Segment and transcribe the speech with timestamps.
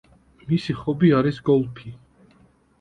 [0.47, 1.95] მის ჰობი არის გოლფი.